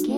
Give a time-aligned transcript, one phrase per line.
[0.00, 0.08] 我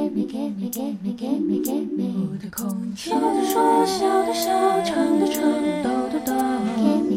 [2.38, 4.48] 的空间，说的说，笑的笑，
[4.84, 5.42] 唱的唱，
[5.82, 6.32] 抖的抖。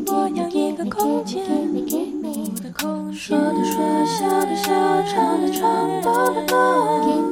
[0.07, 1.43] 我要一个空间。
[1.43, 2.29] 我
[2.63, 4.71] 的空间，说的说，笑的笑，
[5.03, 6.55] 唱的唱，抖的抖。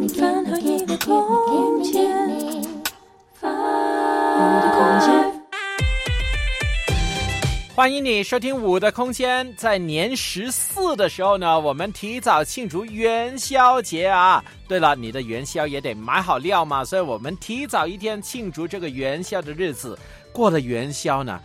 [0.09, 2.05] 烦恼一个空间。
[3.41, 3.47] 我
[4.61, 5.32] 的空间。
[7.75, 9.47] 欢迎你收听《五的空间》。
[9.55, 14.45] 在年十四的时候呢，我们提早庆祝元宵节啊！
[14.67, 19.97] 对了，你的元宵也得买好料嘛，所以我们提早一天庆祝这个元宵的日子。
[20.31, 21.41] 过了元宵呢，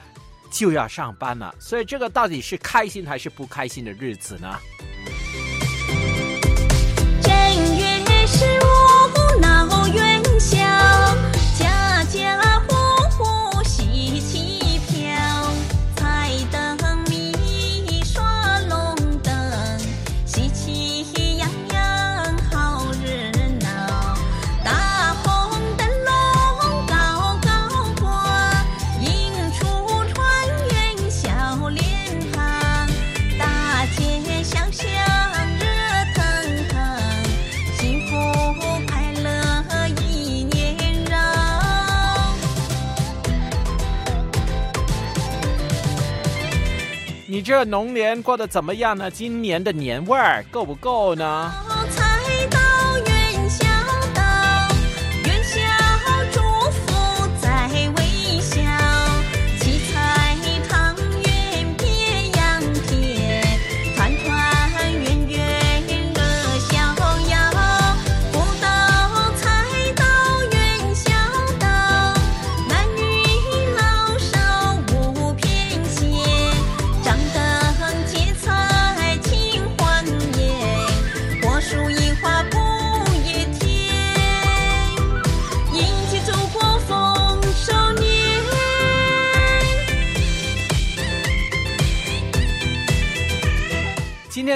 [0.51, 4.55] 就要上班了，所以这个到底是开心还是不开心的日子呢？
[47.39, 49.09] 你这龙年过得怎么样呢？
[49.09, 51.53] 今年的年味儿够不够呢？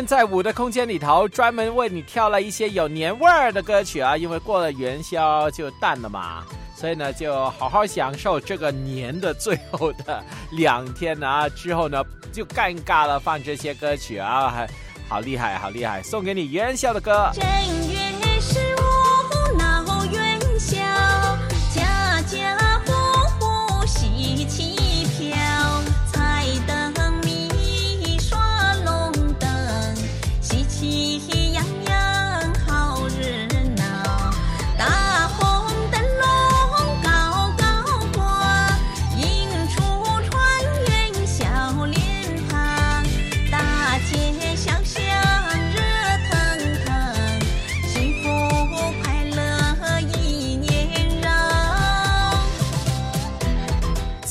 [0.07, 12.03] 在五的空间里头，专门为你挑了一些有年味儿的歌曲啊，因为过了元宵就淡了嘛，所以呢，就好好享受这个年的最后的两天啊，之后呢
[12.33, 14.69] 就尴尬了，放这些歌曲啊，还
[15.09, 17.31] 好厉害，好厉害，送给你元宵的歌。
[17.33, 17.45] 正
[17.93, 18.12] 月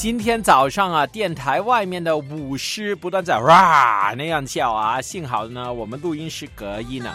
[0.01, 7.12] 今天早上啊，电台外面的舞狮不断在哇那样叫啊，幸好呢，我们录音室隔音呢、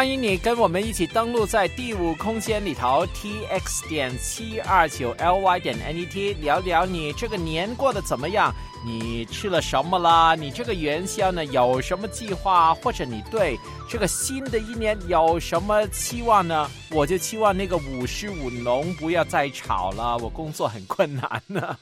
[0.00, 8.50] 欢迎你跟我们一起登录在第五空间里头 t x 点七二九 l y 点 n e t 聊聊你这个年过得怎么样？
[8.82, 10.34] 你吃了什么啦？
[10.34, 12.72] 你这个元宵呢有什么计划？
[12.76, 13.58] 或者你对
[13.90, 16.70] 这个新的一年有什么期望呢？
[16.90, 21.76] 我就期望那个舞狮舞龙不要再吵了，我工作很困难呢。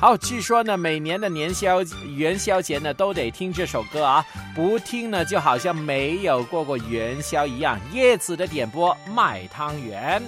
[0.00, 1.80] 好，据说呢，每年的年宵
[2.14, 4.22] 元宵节呢，都得听这首歌啊，
[4.54, 7.80] 不听呢，就好像没有过过元宵一样。
[7.90, 10.22] 叶子的点播，卖汤圆。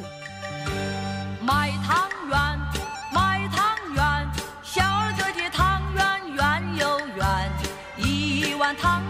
[1.43, 2.59] 卖汤圆，
[3.13, 4.29] 卖汤圆，
[4.63, 7.27] 小儿子的汤圆圆又圆，
[7.99, 9.03] 一碗汤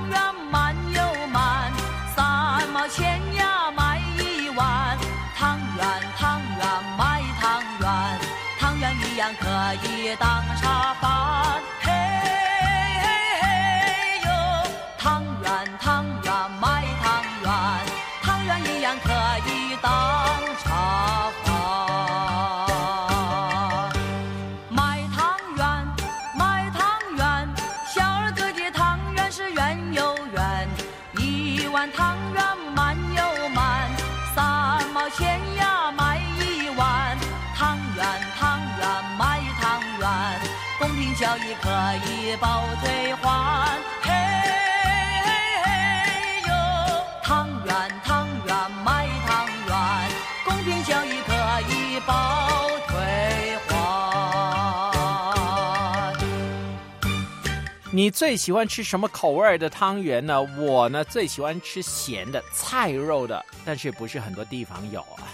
[57.97, 60.43] 你最喜欢吃什么口味的汤圆呢？
[60.59, 65.25] 我呢最喜欢吃咸的菜肉的，但是不是很多地方有啊。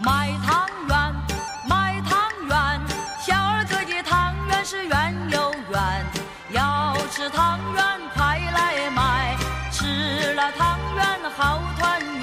[0.00, 1.14] 卖汤圆，
[1.68, 2.80] 卖汤圆，
[3.26, 6.06] 小儿科的汤圆是圆又圆。
[6.52, 7.84] 要吃汤圆，
[8.14, 9.36] 快来买，
[9.72, 12.22] 吃了汤圆好团圆。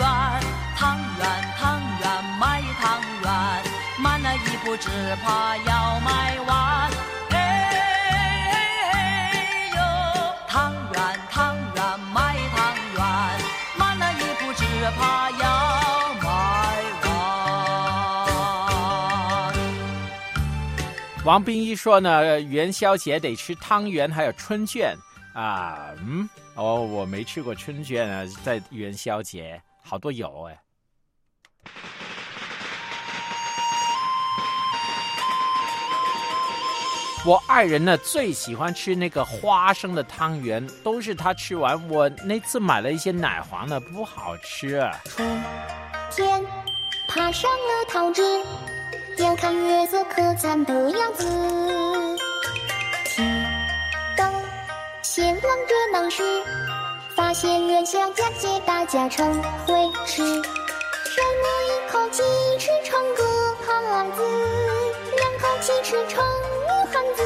[0.78, 3.64] 汤圆，汤圆，卖汤圆，
[4.00, 4.90] 慢了一步只
[5.22, 7.05] 怕要卖完。
[21.26, 24.96] 王冰一说呢，元宵节得吃汤圆，还有春卷
[25.34, 25.90] 啊。
[25.98, 30.60] 嗯，哦，我没吃过春卷啊，在元宵节好多有哎。
[37.26, 41.90] 我爱人呢最喜欢吃那个花生的汤圆，都是他吃完。
[41.90, 44.80] 我那次买了一些奶黄的，不好吃。
[45.06, 45.42] 春
[46.12, 46.46] 天
[47.08, 48.22] 爬上了桃枝，
[49.18, 51.26] 要看月色可餐的样子。
[53.06, 53.22] 提
[54.18, 54.34] 灯
[55.02, 56.24] 闲望热闹时，
[57.16, 59.34] 发现元宵佳节大家成
[59.66, 59.74] 会
[60.06, 60.24] 吃。
[60.26, 62.24] 什么一口气
[62.60, 63.24] 吃成个
[63.66, 64.22] 胖子，
[65.18, 66.24] 两口气吃成
[66.66, 67.25] 女汉子。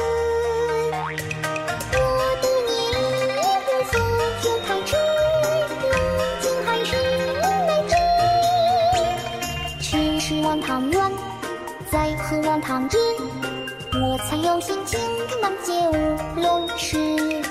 [12.70, 12.98] 汤汁，
[13.94, 14.96] 我才有心情
[15.28, 17.42] 看满街舞龙狮。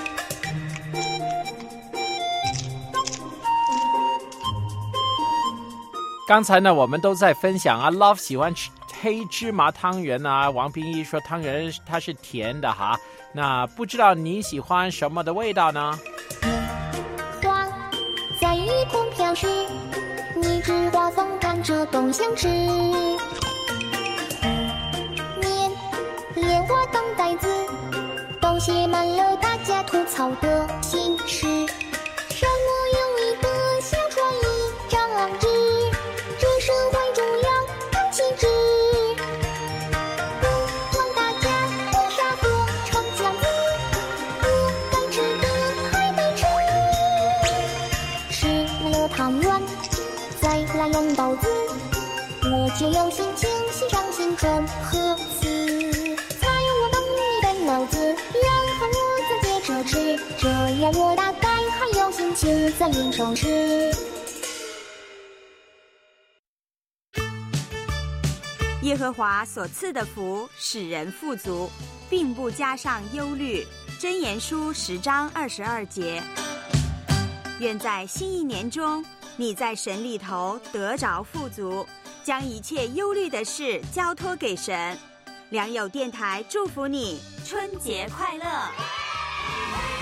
[6.26, 8.70] 刚才呢，我们都在分享啊，Love 喜欢吃
[9.02, 10.48] 黑芝麻汤圆啊。
[10.48, 12.98] 王冰一说汤圆它是甜的哈，
[13.34, 15.98] 那不知道你喜欢什么的味道呢？
[17.42, 17.68] 花
[18.40, 19.46] 在夜空飘时，
[20.34, 22.48] 你指花风看着东想吃。
[26.70, 27.48] 莲花当袋子，
[28.40, 31.48] 都写满了大家吐槽的心事。
[32.28, 33.48] 什么有一个
[33.80, 34.44] 小船一
[34.88, 35.00] 张
[35.40, 35.48] 纸，
[36.38, 37.50] 这社会主要
[37.90, 38.46] 看气质。
[40.40, 41.44] 不管大家
[41.88, 42.48] 为啥做
[42.86, 43.44] 成这样子，
[44.42, 44.46] 我
[44.92, 45.44] 该吃的
[45.90, 46.40] 还得吃。
[48.30, 48.38] 吃
[48.90, 49.60] 了汤圆，
[50.40, 50.46] 再
[50.78, 51.48] 来用刀子，
[52.44, 53.26] 我就有心
[60.80, 63.92] 这样我大概还有心情再应手吃。
[68.80, 71.70] 耶和华所赐的福使人富足，
[72.08, 73.62] 并不加上忧虑。
[74.00, 76.22] 箴言书十章二十二节。
[77.58, 79.04] 愿在新一年中，
[79.36, 81.86] 你在神里头得着富足，
[82.24, 84.96] 将一切忧虑的事交托给神。
[85.50, 89.99] 良友电台祝福你春节快乐。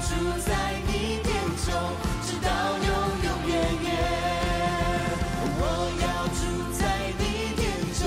[0.00, 0.52] 住在
[0.86, 1.28] 你殿
[1.64, 1.68] 中，
[2.22, 2.88] 直到永
[3.24, 3.52] 永远
[3.82, 3.88] 远。
[5.60, 5.62] 我
[6.00, 6.04] 要
[6.34, 6.40] 住
[6.72, 6.82] 在
[7.18, 7.22] 你
[7.54, 7.60] 殿
[7.94, 8.02] 中，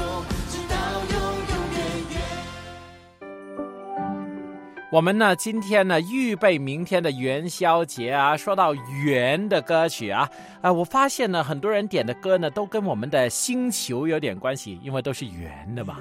[0.49, 0.73] 直到
[1.13, 1.15] 永
[1.49, 1.77] 永远
[2.11, 2.15] 远。
[4.91, 8.35] 我们呢，今天呢，预备明天的元宵节啊。
[8.35, 10.29] 说到圆的歌曲啊，
[10.61, 15.97] 啊、我发现呢，很多人点的歌呢，都跟我们的星球有点关系，因为都是圆的嘛。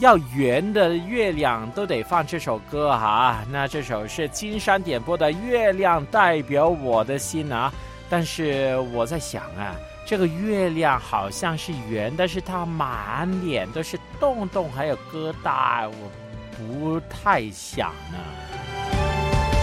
[0.00, 3.44] 要圆的月亮都得放这首歌哈。
[3.50, 7.70] 那这首是金山点播的《月亮代表我的心》啊。
[8.08, 9.76] 但是我在想啊，
[10.06, 16.10] 这个月亮好像是圆，但是它满脸都是洞洞还有疙瘩，我
[16.56, 18.18] 不太想呢。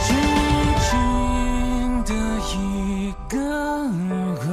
[0.04, 0.16] 静
[0.86, 2.14] 静的
[2.54, 3.38] 一个
[4.40, 4.48] 吻，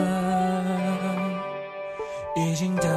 [2.37, 2.89] 已经打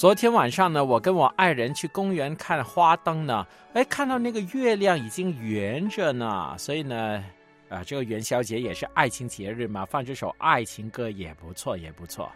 [0.00, 7.22] 昨天晚上呢，我跟我爱人去公园看花灯呢，哎，看到那个月亮已经圆着呢，所以呢，
[7.68, 12.32] 啊，这个元宵节也是爱情节日嘛，放这首爱情歌也不错，也不错。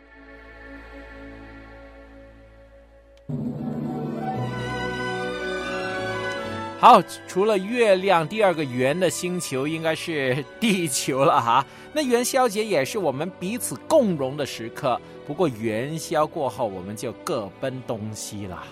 [6.78, 11.64] 好，除了月亮，第二个圆的星球应该是地球了哈。
[11.94, 15.00] 那元宵节也是我们彼此共荣的时刻。
[15.26, 18.62] 不过元宵过后，我们就各奔东西了。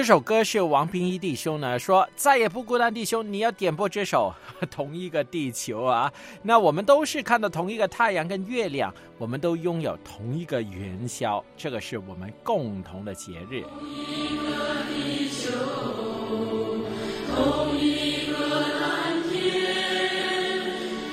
[0.00, 4.34] 这首歌是王平一弟兄呢说再也不孤单，弟兄，你要点播这首
[4.70, 6.10] 《同一个地球》啊。
[6.42, 13.60] 那我们都是看到同一个太阳跟月亮，我们都拥有同一个元宵，这个是我们共同的节日。
[13.60, 14.54] 同一个
[14.88, 15.50] 地球，
[17.36, 18.38] 同一个
[18.80, 20.64] 蓝天，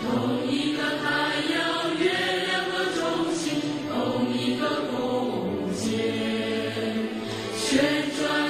[0.01, 2.09] 同一个太阳、月
[2.45, 3.59] 亮和中心，
[3.91, 4.65] 同一个
[4.95, 5.91] 空间
[7.57, 7.83] 旋
[8.17, 8.46] 转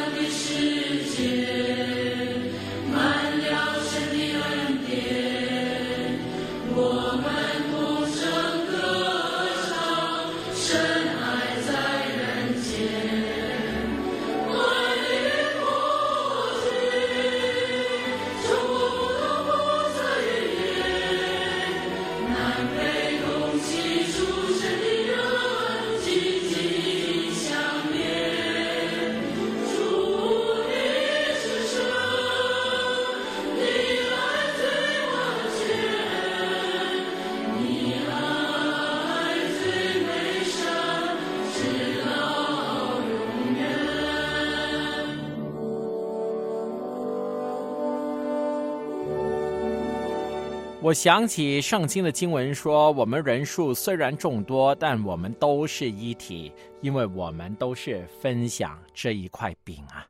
[50.88, 60.08] 我想起圣经的经文说，我们人数虽然众多，但我们都是一体，因为我们都是分享这一块饼啊。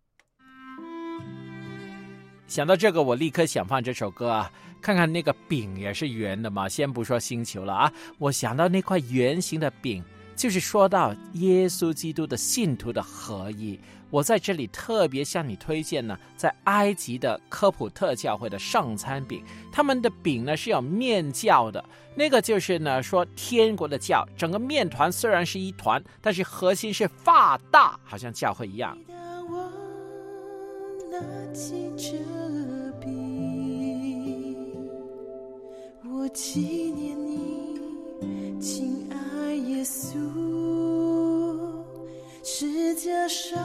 [2.46, 6.70] 想到这个，我立刻想放这首歌啊，看看那个饼也是圆的嘛。
[6.70, 10.04] 先不说星球了啊，我想到那块圆形的饼，
[10.36, 13.80] 就是说到耶稣基督的信徒的合一。
[14.10, 21.84] 我在这里特别向你推荐呢，在埃及的科普特教会的上餐饼，他们的饼呢是有面教的，
[22.16, 28.98] 那个就是呢说天国的教，整个面团虽然是一团，但是核心是发大，好像教会一样。
[29.08, 29.18] 当
[29.52, 29.70] 我
[31.12, 31.20] 拿
[31.54, 32.14] 起这
[33.00, 33.08] 笔，
[36.10, 36.62] 我纪
[36.92, 40.18] 念你，亲爱耶稣，
[42.50, 43.62] 世界上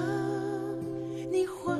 [1.31, 1.79] 你还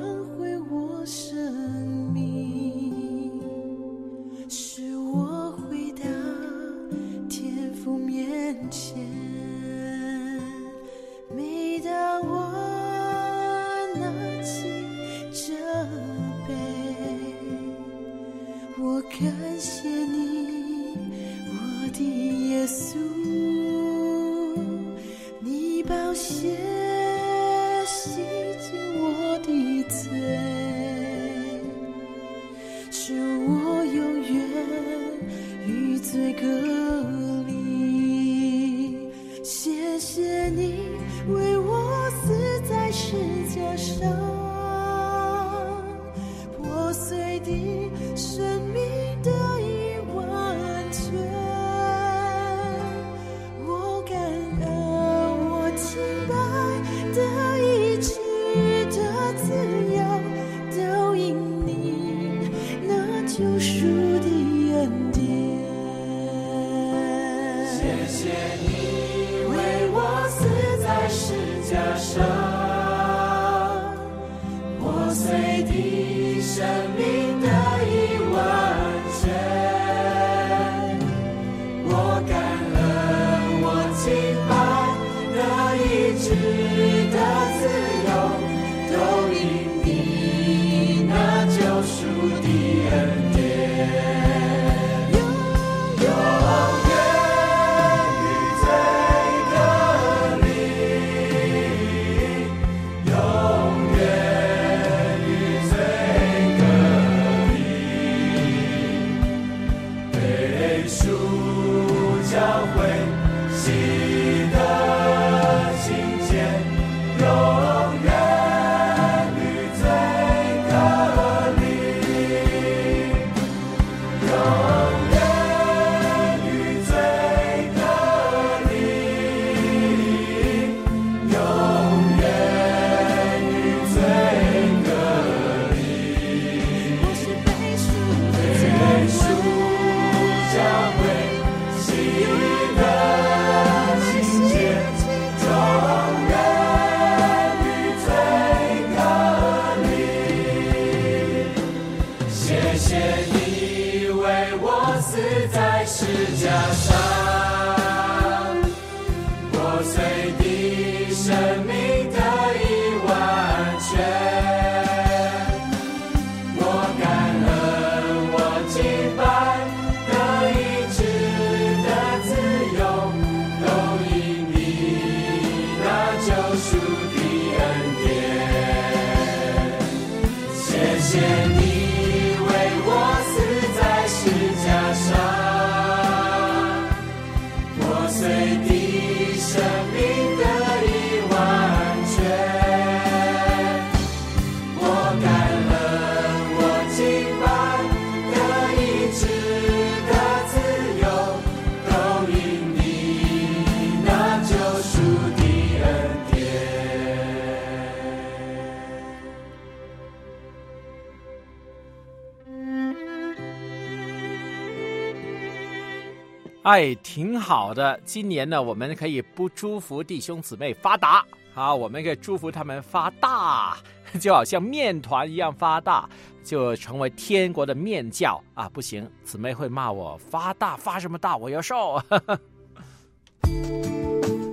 [216.73, 217.99] 哎，挺好的。
[218.03, 223.77] 今年呢，我们可以不祝福弟兄姊妹发达啊，我们可以祝福他们发大，
[224.19, 226.09] 就好像面团一样发大，
[226.43, 228.67] 就成为天国的面教啊！
[228.67, 232.01] 不行，姊妹会骂我发大发什么大，我要瘦。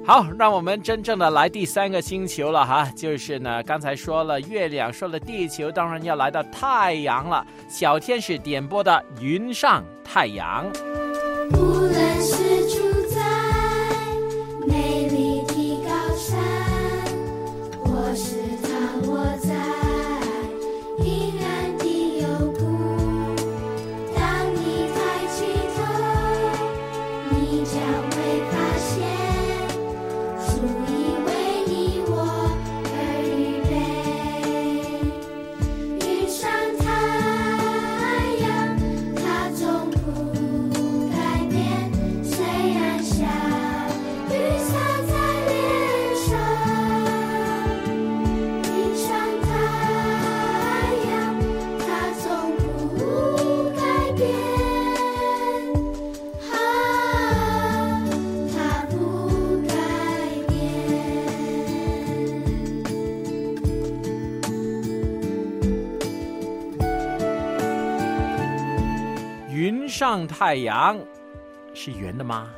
[0.04, 7.46] 好，让我们真正的来第三个星球了哈，就是呢，刚才说了月亮，说了地球，当然要来到太阳了。
[7.66, 10.70] 小天使点播的《云上太阳》。
[70.10, 70.98] 上太阳
[71.72, 72.50] 是圆的吗？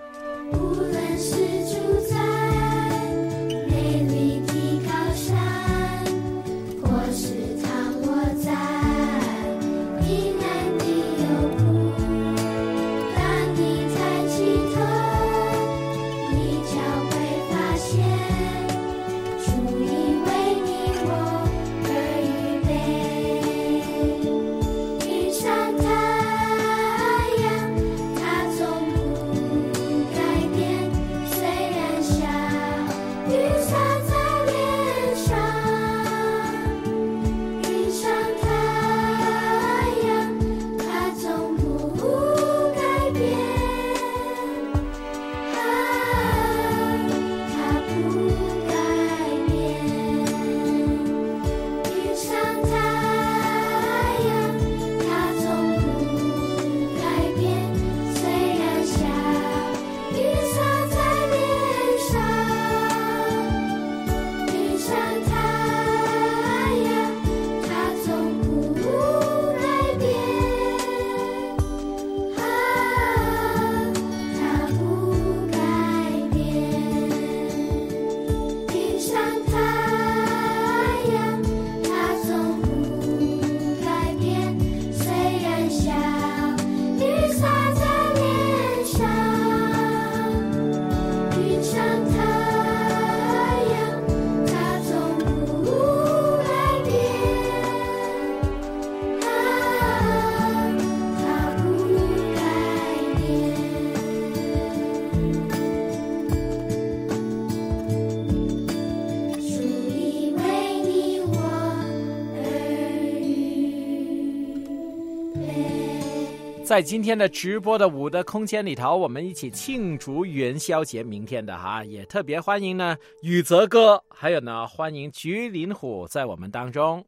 [116.73, 127.05] 在今天的直播的五的空间里头，我们一起庆祝元宵节，明天的哈，也特别欢迎呢宇泽哥，还有呢欢迎菊林虎在我们当中。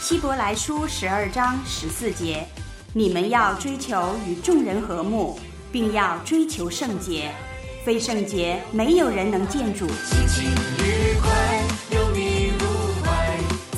[0.00, 2.46] 希伯来书十二章十四节，
[2.94, 5.38] 你们要追求与众人和睦，
[5.70, 7.30] 并要追求圣洁。
[7.84, 9.86] 非圣洁，没有人能见主。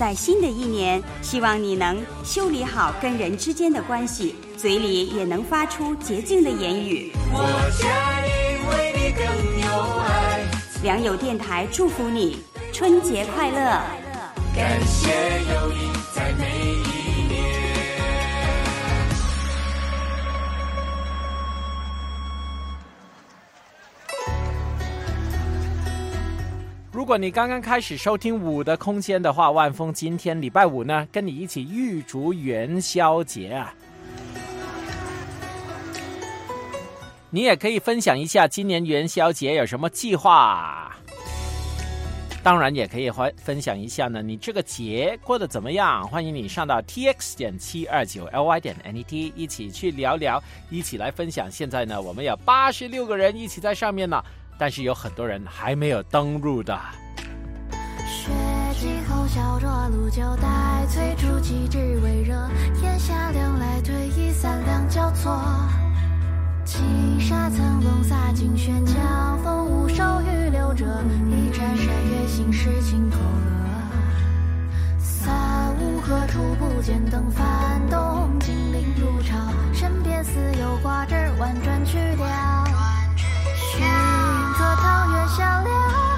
[0.02, 7.12] 在新的一年，希望你能修理好跟人之间的关系，嘴里也能发出洁净的言语。
[10.82, 12.38] 良友电台祝福你，
[12.72, 13.80] 春节快乐！
[14.56, 15.12] 感谢
[15.54, 16.32] 有你在
[27.02, 33.74] 如果你刚刚开始收听五的空间的话，万峰今天礼拜五呢，跟你一起预祝元宵节啊！
[37.28, 40.96] 你也可以分享一下今年元宵节有什么计划，
[42.40, 46.06] 当然也可以分分享一下呢，你这个节过得怎么样？
[46.06, 51.50] 欢迎你上到 t x 点七二九 l y 点 n e t 一起去聊聊，一起来分享。
[51.50, 54.22] 现在呢，我们有八十六个人一起在上面呢。
[54.62, 56.78] 但是有很多人还没有登入的。
[58.06, 58.30] 雪
[58.78, 60.22] 季后小酌路酒
[62.00, 62.48] 微热，
[62.80, 65.36] 檐下凉来退一三两交错。
[66.64, 66.78] 七
[67.18, 70.86] 沙层笼洒尽轩江，风无手雨流着，
[71.28, 73.90] 一盏山月心事情透了。
[74.96, 79.36] 三五何处不见灯翻动，金陵如潮，
[79.74, 82.62] 身边似有挂枝婉转去了。
[84.52, 86.11] 寻个桃源小料，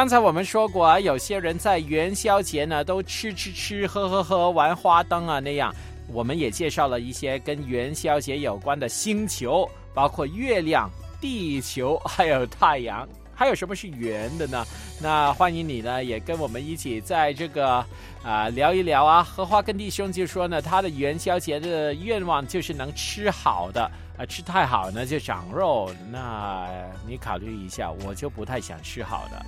[0.00, 5.74] 刚才我们说过啊，有些人在元宵节呢都吃吃吃、喝喝喝、玩花灯啊那样。
[6.08, 13.06] 我们也介绍了一些跟元宵节有关的星球，包括月亮、地球，还有太阳。
[13.34, 14.64] 还有什么是圆的呢？
[15.02, 17.84] 那欢迎你呢，也跟我们一起在这个
[18.22, 19.22] 啊、聊一聊啊。
[19.22, 25.90] 荷花跟弟兄就说呢，他的元宵节的愿望就是能吃好的，啊、吃太好呢就长肉。
[26.10, 26.68] 那
[27.06, 29.46] 你考虑一下，我就不太想吃好的。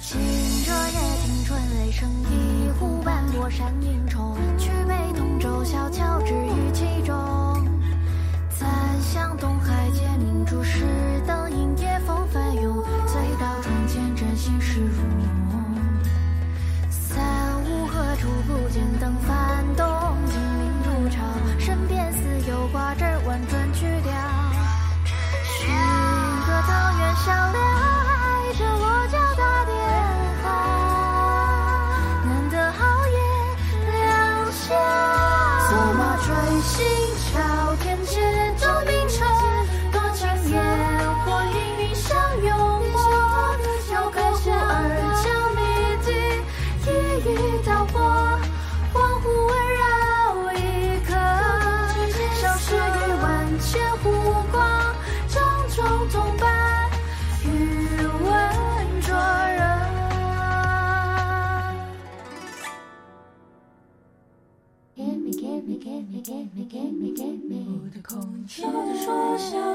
[0.00, 0.18] 行
[0.64, 7.14] 者夜听春雷声，一呼半波山影冲，去北通州小桥之于其中。
[8.48, 10.86] 残响东海皆明珠，石
[11.26, 15.02] 灯影夜风翻涌，醉到窗前真心是如
[15.52, 15.62] 梦。
[16.88, 19.86] 三五何处不见灯翻动，
[20.26, 21.22] 金陵土巢，
[22.48, 24.12] 有挂针婉转曲调。
[25.58, 28.01] 寻个桃源小莲
[69.50, 69.71] 的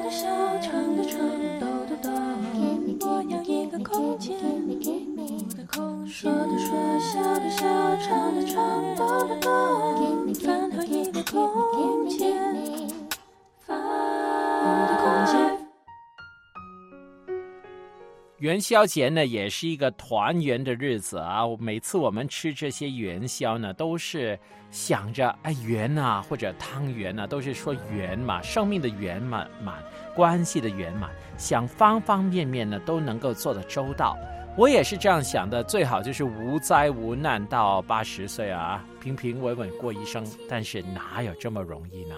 [18.47, 21.41] 元宵节呢，也是一个团圆的日子啊。
[21.59, 24.39] 每次我们吃这些元宵呢，都是
[24.71, 29.83] 想着哎圆呐、或者汤圆呐、都是说圆嘛，生命的圆满满，
[30.15, 34.17] 关系的圆满，想方方面面呢都能够做得周到。
[34.55, 40.25] 我也是这样想的，最好就是无灾无难到八十岁啊，平平稳稳过一生。
[40.47, 42.15] 但是哪有这么容易呢？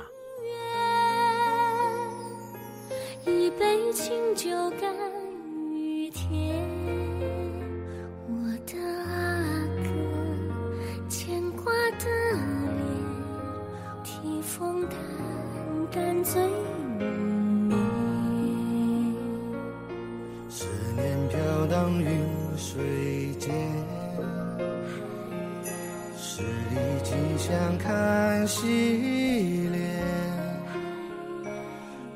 [3.25, 4.95] 一杯清酒干
[6.11, 6.65] 天，
[8.27, 8.31] 我
[8.65, 8.73] 的
[9.05, 9.09] 阿
[9.83, 9.89] 哥，
[11.09, 12.05] 牵挂的
[12.75, 12.87] 脸，
[14.03, 14.97] 听风淡
[15.91, 16.41] 淡醉
[20.49, 22.07] 思念飘荡云
[22.57, 23.53] 水间，
[26.17, 29.79] 十里吉祥看戏莲。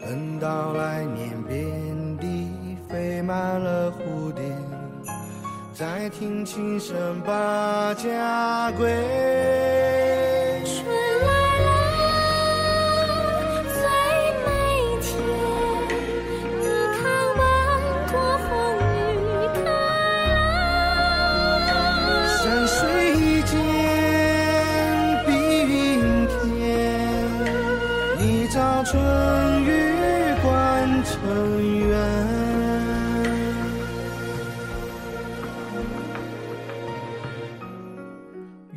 [0.01, 2.02] 等到来年变。
[3.33, 4.43] 满了蝴蝶，
[5.73, 9.92] 再听琴声把家归。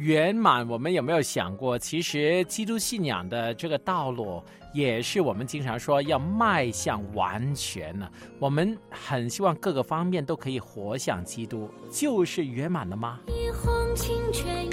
[0.06, 4.40] 圆满，我们有没有想过，其实基督信仰的这个道路，
[4.72, 8.08] 也是我们经常说要迈向完全呢？
[8.38, 13.18] 我们很希望各个方面都可以活像基督，就是圆满了吗？
[13.26, 14.70] 一泓清泉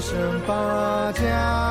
[0.00, 1.69] 声把家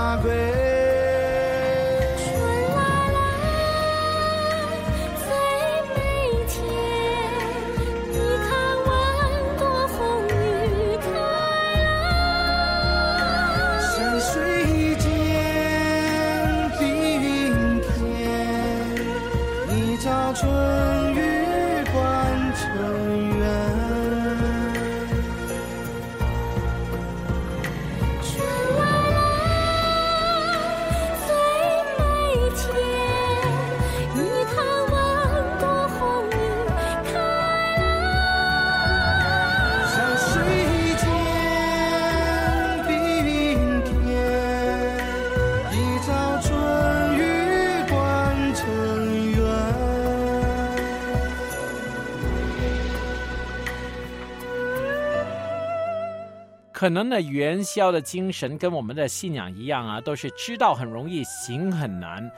[56.79, 62.31] 可能呢，元宵的精神跟我们的信仰一样啊，都是知道很容易，行很难。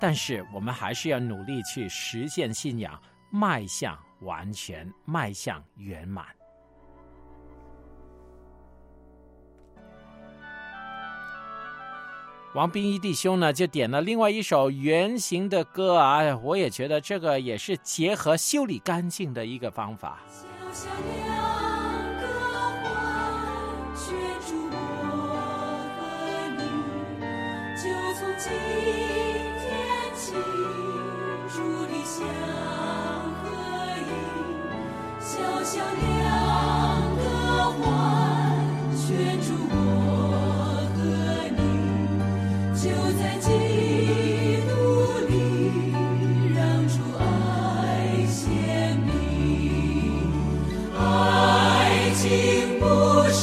[0.00, 6.26] 但是我们还是要努力去实现信仰，迈向完全，迈向圆满。
[12.56, 20.18] 王冰一弟兄呢，就点了另外一首圆形的歌啊，我也觉得这个也是结合修理干净的一个方法。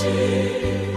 [0.04, 0.91] 不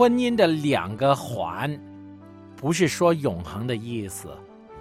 [0.00, 1.78] 婚姻的两个环，
[2.56, 4.30] 不是说永恒的意思，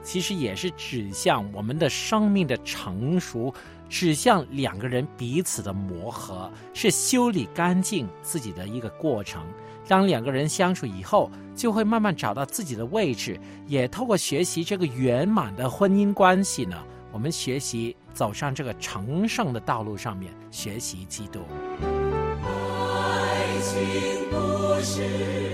[0.01, 3.53] 其实也是指向我们的生命的成熟，
[3.89, 9.43] 指向两个人彼此的磨合，是修理干净自己的一个过程。
[9.89, 16.77] 当两个人相处以后，就会慢慢找到自己的位置，也透过学习这个圆满的婚姻关系呢，
[17.11, 21.41] 我们学习走上这个成圣的道路上面，学习基督。
[22.41, 24.48] 爱情
[24.79, 25.49] 不是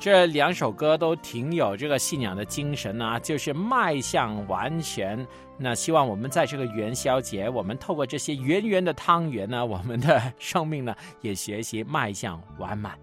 [0.00, 5.26] 这两首歌都挺有这个信仰的精神啊，就是迈向完全。
[5.58, 12.98] 那希望我们在这个元宵节，我们透过这些圆圆的汤圆呢，我们的生命呢也学习迈向完满。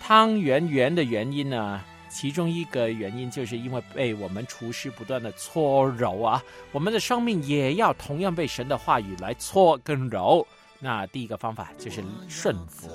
[0.00, 1.82] 汤圆圆的原因呢，
[2.18, 6.42] 其中一个原因就是因为被我们厨师不断的搓揉啊，
[6.72, 10.46] 我们的生命也要同样被神的话语来搓跟揉。
[10.80, 12.88] 那第一个方法就是顺服。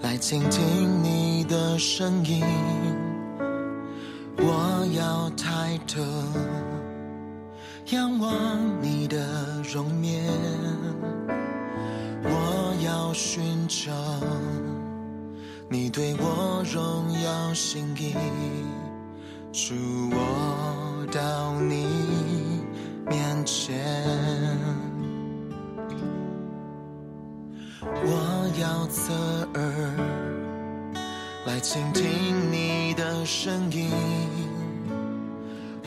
[0.00, 2.44] 来倾听你的声音，
[4.38, 6.00] 我要抬头
[7.86, 8.30] 仰望
[8.80, 10.24] 你的容面，
[12.22, 13.90] 我要寻找
[15.68, 18.14] 你对我荣耀心意，
[19.52, 19.74] 主
[20.12, 21.86] 我到你
[23.08, 23.76] 面前。
[27.82, 29.12] 我要侧
[29.54, 29.60] 耳
[31.46, 32.04] 来倾听
[32.52, 33.90] 你的声音，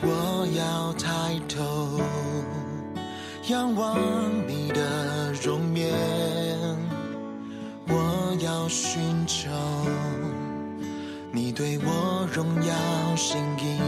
[0.02, 1.98] 我要抬头
[3.48, 3.98] 仰望
[4.46, 5.90] 你的容颜，
[7.92, 9.50] 我要寻求
[11.32, 13.78] 你对我荣耀心意，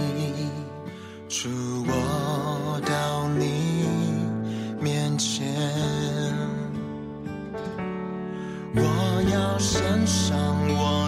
[1.29, 1.49] 主
[1.87, 3.85] 我到你
[4.81, 5.47] 面前。
[8.75, 8.81] 我
[9.33, 10.37] 要献上
[10.69, 11.02] 我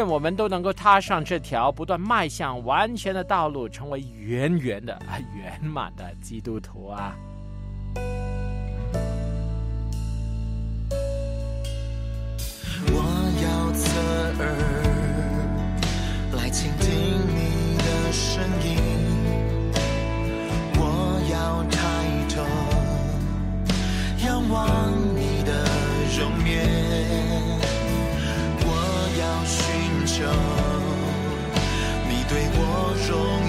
[0.00, 4.98] 愿我们都能够踏上这条不断迈向完全的道路，成为圆圆的、
[5.36, 7.14] 圆满的基督徒啊！
[12.86, 12.96] 我
[13.42, 13.90] 要侧
[14.42, 14.46] 耳
[16.38, 18.79] 来倾听你的声音，
[32.08, 33.39] 你对我说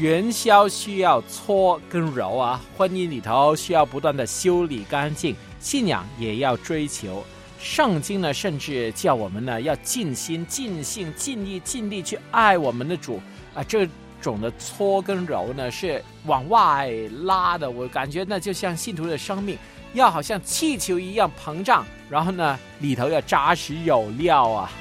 [0.00, 7.22] 元宵需要搓跟揉啊，婚姻里头需要不断的修理干净，信仰也要追求。
[7.58, 13.20] 圣经呢，甚至叫我们呢要尽心、尽性、尽意、尽力去爱我们的主
[13.54, 13.62] 啊。
[13.62, 13.86] 这
[14.22, 16.90] 种的搓跟揉呢，是往外
[17.24, 17.70] 拉的。
[17.70, 19.58] 我感觉那就像信徒的生命，
[19.92, 24.72] 要好像气球一样膨胀，然后呢里头要扎实有料啊。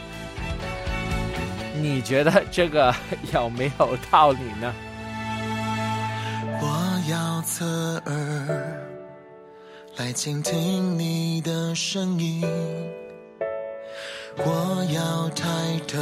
[1.76, 2.96] 你觉得这个
[3.34, 4.74] 有没有道理呢？
[7.10, 7.66] 要侧
[8.05, 8.80] 耳
[9.97, 12.43] 来倾听你的声音，
[14.38, 15.47] 我要抬
[15.88, 15.97] 头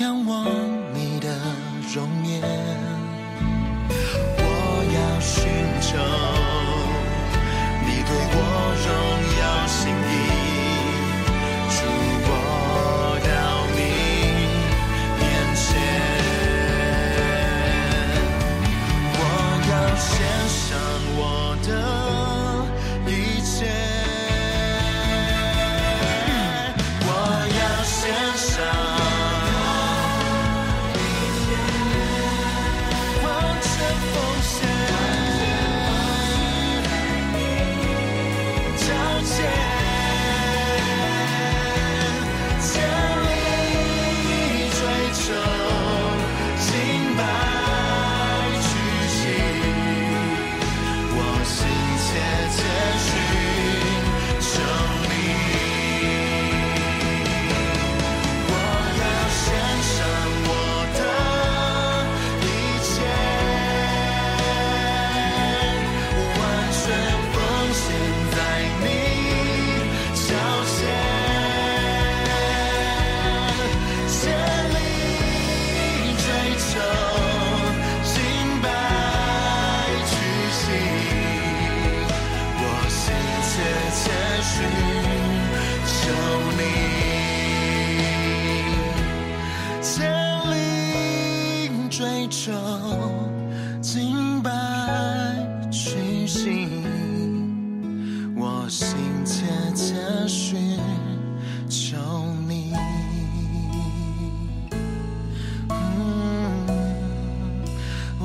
[0.00, 0.44] 仰望
[0.92, 1.28] 你的
[1.94, 2.42] 容颜，
[4.38, 4.42] 我
[4.92, 6.21] 要寻找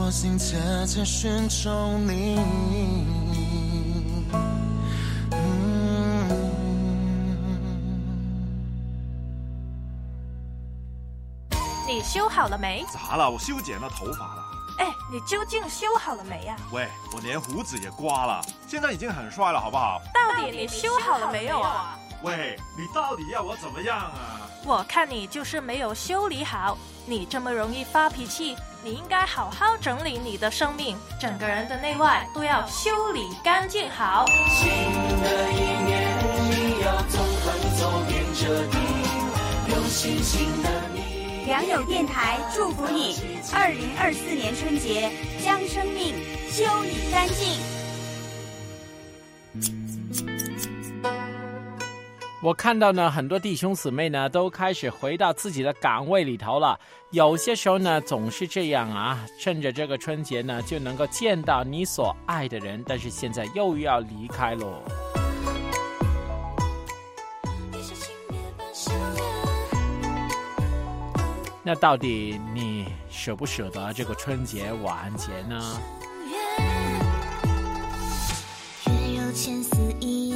[0.07, 0.55] 我心切
[0.87, 2.39] 切寻找你。
[5.31, 6.29] 嗯。
[11.85, 12.85] 你修好了没？
[12.89, 13.29] 咋了？
[13.29, 14.45] 我修剪了头发了。
[14.79, 20.01] 哎，你究竟修好了没呀、喂，我连胡子也刮了，现在已经很帅了，好不好？
[20.13, 21.99] 到底你修好了没有啊？
[22.21, 24.47] 喂，你到底要我怎么样啊？
[24.63, 26.77] 我看你就是没有修理好。
[27.09, 28.53] 你这么容易发脾气，
[28.83, 34.25] 你应该好好整理你的生命，整个人的内外都要修理干净好。
[34.49, 34.67] 新
[35.23, 36.17] 的一年，
[36.51, 38.77] 你要纵横走遍这地，
[39.73, 43.15] 有信心的你良友电台祝福你，
[43.53, 45.09] 二零二四年春节
[45.41, 46.13] 将生命
[46.51, 47.76] 修理干净。
[52.47, 56.79] 我看到呢，很多弟兄姊妹呢都开始回到自己的岗位里头了。
[57.11, 64.81] 有些时候呢，总是这样啊，趁着这个春节呢，就能够见到你所爱的人，但是现在又要离开喽。
[71.61, 75.81] 那到底你舍不舍得这个春节完结呢？
[78.85, 80.26] 月有千丝一，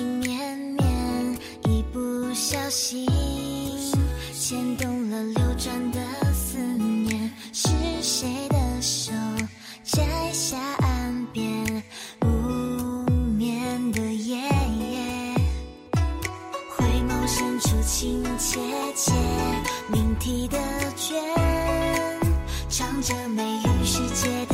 [2.51, 3.07] 小心
[4.33, 6.01] 牵动了流转的
[6.33, 7.31] 思念。
[7.53, 7.69] 是
[8.01, 9.13] 谁的手
[9.85, 11.81] 摘下岸边
[12.25, 14.37] 无眠的夜？
[16.75, 18.59] 回眸深处情切
[18.97, 19.13] 切，
[19.87, 20.57] 命题的
[20.97, 21.23] 卷，
[22.67, 24.45] 唱着美与世界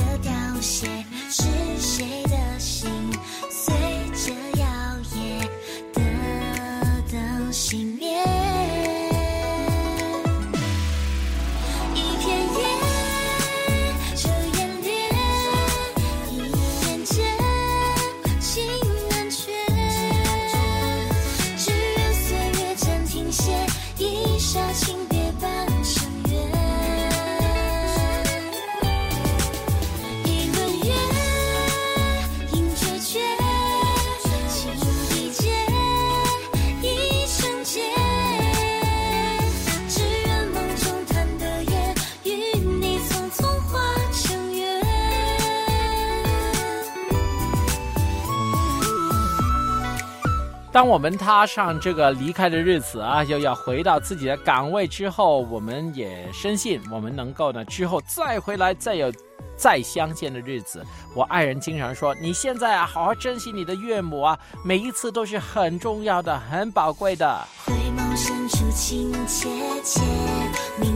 [50.77, 59.11] 当我们踏上这个离开的日子啊，又要回到自己的岗位之后，我们也深信我们能够呢之后再回来，再有
[59.55, 60.85] 再相见的日子。
[61.15, 69.49] 我爱人经常说：“你现在啊，好好珍惜你的岳母啊，每一次都是很重要的、很宝贵的。”回眸深处情切
[69.83, 69.99] 切，
[70.79, 70.93] 命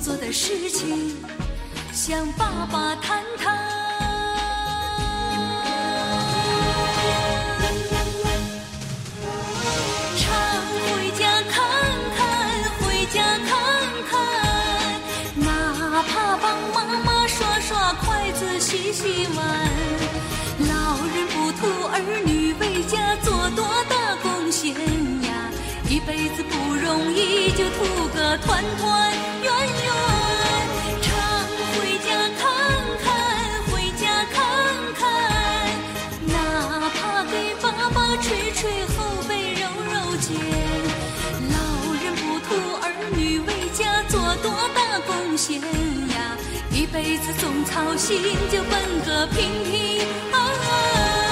[0.00, 1.16] 做的事情
[1.92, 3.58] 向爸爸谈谈。
[10.16, 10.30] 常
[10.72, 11.56] 回家看
[12.16, 12.24] 看，
[12.78, 13.50] 回家看
[14.08, 14.14] 看，
[15.34, 19.44] 哪怕帮妈妈刷刷筷子、洗洗碗，
[26.08, 29.92] 辈子不容易，就图个团团圆圆。
[31.02, 31.12] 常
[31.74, 32.08] 回家
[32.40, 32.48] 看
[33.04, 33.06] 看，
[33.70, 34.40] 回家看
[34.98, 35.04] 看，
[36.26, 40.34] 哪怕给爸爸捶捶后背揉揉肩。
[41.52, 41.56] 老
[42.02, 42.84] 人不图儿
[43.14, 46.38] 女为家做多大贡献呀，
[46.72, 48.18] 一辈子总操心，
[48.50, 49.36] 就奔个平
[49.70, 51.27] 平安安。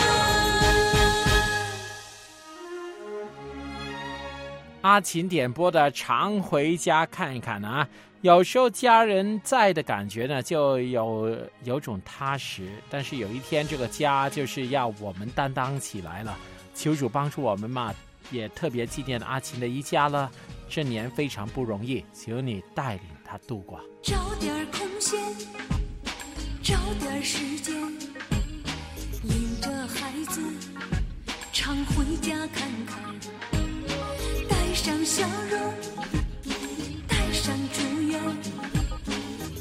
[4.86, 7.88] 阿琴点播的《常回家看一看》啊，
[8.20, 12.68] 有时候家人在的感觉呢，就有有种踏实。
[12.88, 16.38] 但是有一天，这个家就是要我们担当起来了。
[16.72, 17.92] 求主帮助我们嘛，
[18.30, 20.30] 也特别纪念阿琴的一家了。
[20.68, 23.80] 这年非常不容易，求你带领他度过。
[24.04, 25.20] 找点空闲，
[26.62, 27.74] 找点时间，
[29.24, 30.40] 领着孩子
[31.52, 33.02] 常回家看看，
[34.76, 35.74] 上笑容，
[37.08, 38.20] 带上祝愿，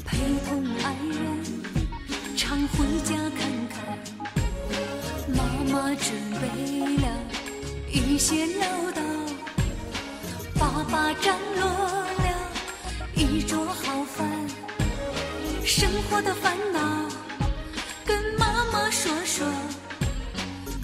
[0.04, 3.40] 陪同爱人常回家看
[3.70, 3.74] 看。
[5.34, 5.42] 妈
[5.72, 6.46] 妈准备
[7.02, 7.08] 了
[7.90, 9.00] 一些唠叨。
[10.60, 12.28] 爸爸张罗了
[13.16, 14.28] 一桌好饭，
[15.64, 17.08] 生活的烦恼
[18.04, 19.44] 跟妈妈说说，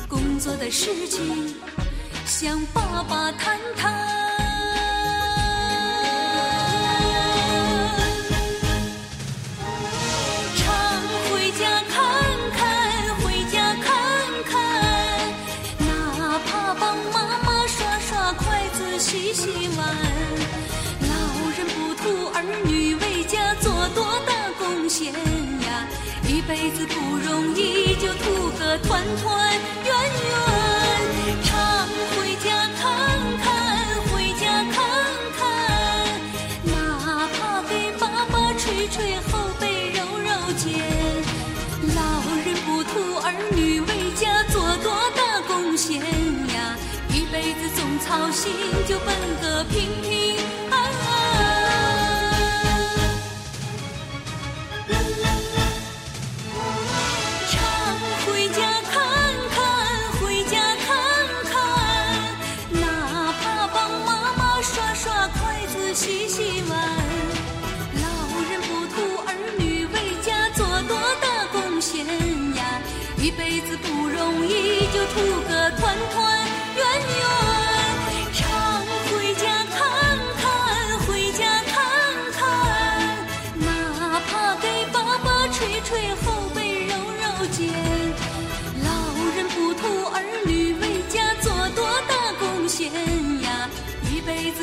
[0.09, 1.55] 工作的事情
[2.26, 4.21] 向爸爸谈谈。
[26.49, 29.53] 辈子不容易，就图个团团
[29.84, 29.95] 圆
[30.28, 30.34] 圆。
[31.45, 32.47] 常回家
[32.80, 32.82] 看
[33.43, 33.49] 看，
[34.11, 34.76] 回家看
[35.38, 35.40] 看，
[36.64, 36.72] 哪
[37.32, 39.30] 怕给爸爸捶捶后
[39.61, 40.62] 背、揉揉肩。
[41.95, 42.01] 老
[42.45, 42.90] 人不图
[43.22, 46.76] 儿女为家做多大贡献呀，
[47.11, 48.53] 一辈子总操心，
[48.88, 50.11] 就奔个平平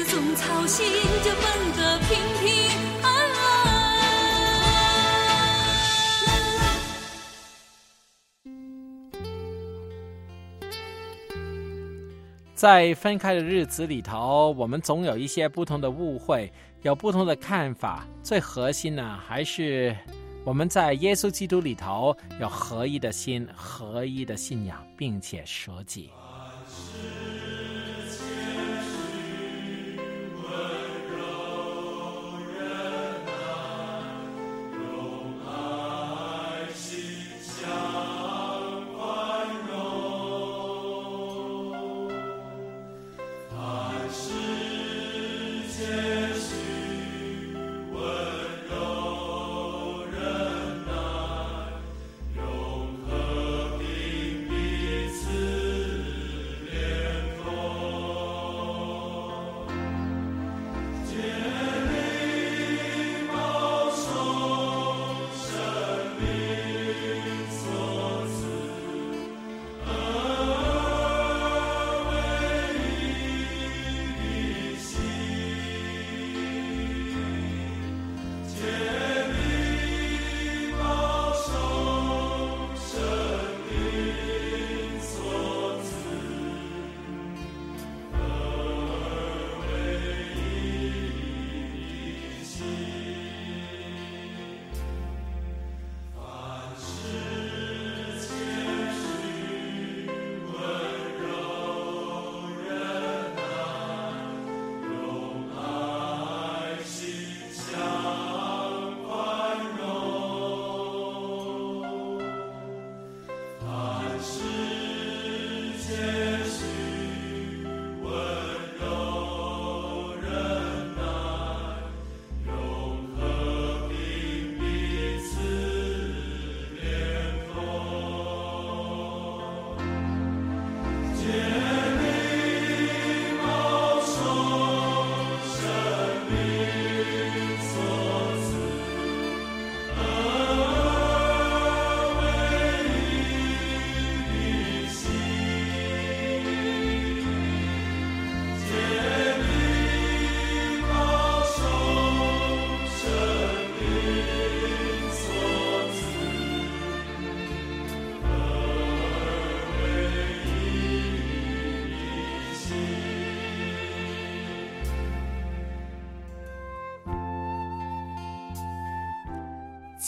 [0.10, 0.86] 辈子总操心，
[1.24, 1.44] 就奔
[1.78, 2.50] 个平平
[3.04, 3.38] 安安。
[12.56, 16.52] 在分开的日子里头，我们总有一些不同的误会，
[16.82, 18.08] 有不同的看法。
[18.24, 19.96] 最核心呢，还是
[20.44, 26.10] 我们在耶稣基督里头有合一的心、合一的信仰，并且舍己。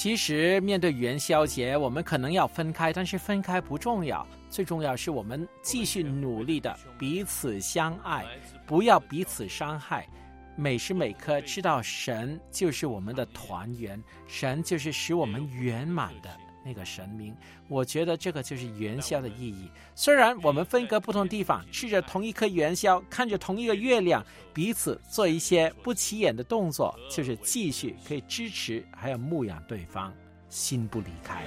[0.02, 8.26] 其实面对元宵节，我们可能要分开，但是分开不重要，最重要是我们继续努力的彼此相爱，
[8.66, 10.08] 不要彼此伤害。
[10.56, 17.36] 每时每刻知道神就是我们的团圆，神就是使我们圆满的那个神明。
[17.68, 19.70] 我觉得这个就是元宵的意义。
[19.96, 30.14] 虽然我们分隔不同地方，吃着同一颗元宵，看着同一个月亮，彼此做一些不起眼的动作，就是继续可以支持，还有牧养对方，
[30.50, 31.46] 心不离开。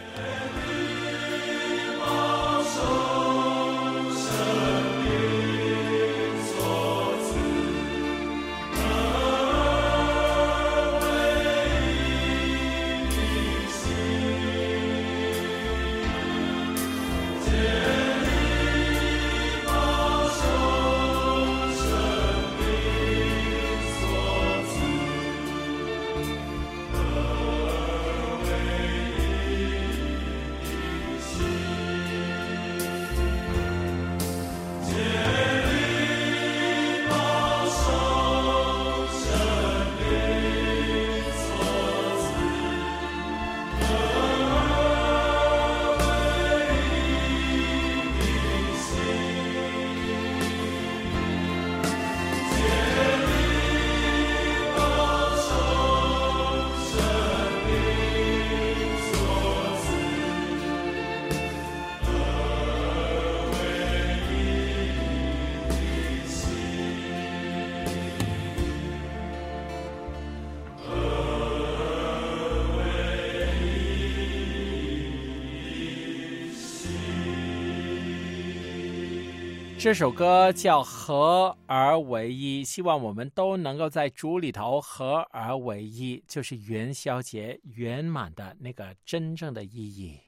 [79.84, 90.18] 这首歌叫《合而为一》，希望我们都能够在主里头合而为一，就是元宵节圆满的那个真正的意义。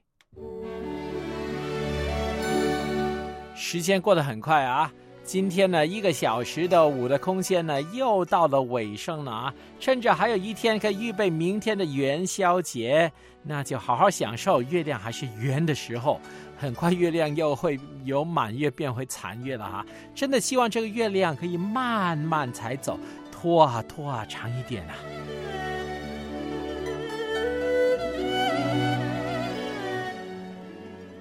[3.54, 4.92] 时间过得很快啊！
[5.24, 9.54] 今天呢，一个小时的舞的空间呢，又到了尾声了啊！
[9.80, 13.10] 趁着还有一天可以预备明天的元宵节，
[13.42, 16.20] 那就好好享受月亮还是圆的时候。
[16.58, 19.84] 很快月亮又会由满月变回残月了哈！
[20.14, 22.98] 真的希望这个月亮可以慢慢才走，
[23.30, 24.94] 拖啊拖啊长一点啊！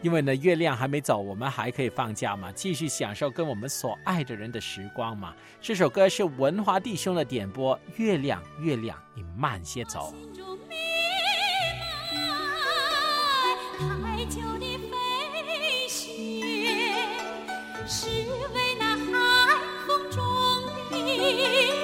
[0.01, 5.33] 因为呢，月亮还没走，我们还可以放假嘛，继续享受跟我们所爱的人的时光嘛。
[5.59, 10.13] 这首歌是文华弟兄的点播，《月亮月亮，你慢些走》。
[17.88, 20.23] 是为那寒风中
[20.89, 21.74] 的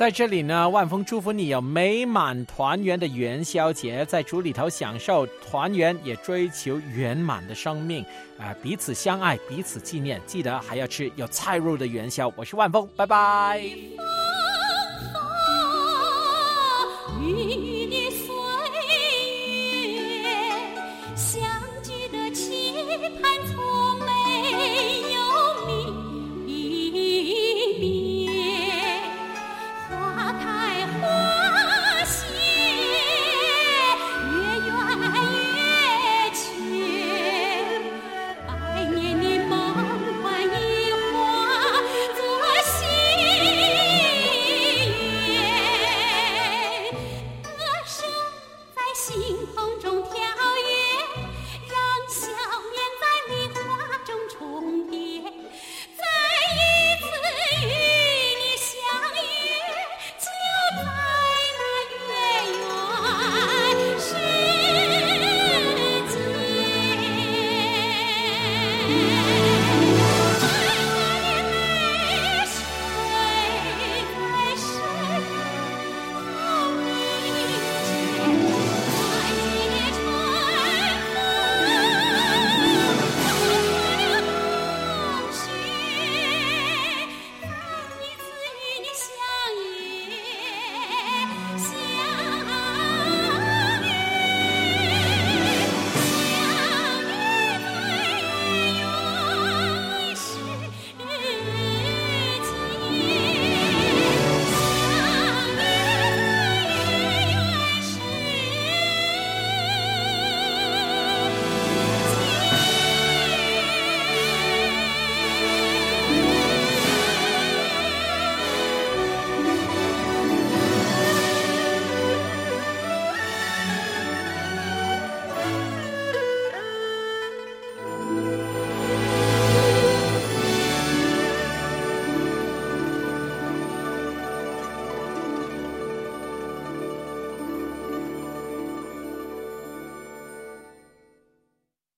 [0.00, 8.02] 在这里呢，万峰祝福你有美满团圆的元宵节，在主里头享受团圆，也追求圆满的生命
[8.38, 12.32] 啊、彼此相爱，彼此纪念，记得还要吃有菜肉的元宵。
[12.34, 13.62] 我是万峰，拜拜。